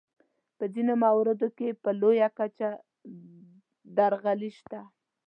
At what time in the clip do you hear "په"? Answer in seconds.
0.57-0.65, 1.83-1.89